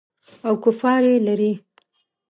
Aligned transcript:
او 0.47 0.53
کفار 0.63 1.01
یې 1.09 1.15
لري. 1.27 1.51